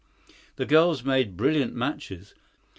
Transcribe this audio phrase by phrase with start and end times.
[0.55, 2.33] The girls made brilliant matches.